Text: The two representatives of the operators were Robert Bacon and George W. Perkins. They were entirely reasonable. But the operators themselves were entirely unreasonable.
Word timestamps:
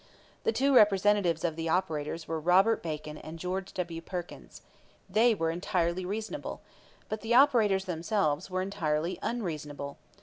The 0.45 0.51
two 0.51 0.73
representatives 0.75 1.43
of 1.43 1.55
the 1.55 1.69
operators 1.69 2.27
were 2.27 2.39
Robert 2.39 2.81
Bacon 2.81 3.19
and 3.19 3.37
George 3.37 3.71
W. 3.75 4.01
Perkins. 4.01 4.63
They 5.07 5.35
were 5.35 5.51
entirely 5.51 6.05
reasonable. 6.07 6.61
But 7.07 7.21
the 7.21 7.35
operators 7.35 7.85
themselves 7.85 8.49
were 8.49 8.63
entirely 8.63 9.19
unreasonable. 9.21 9.99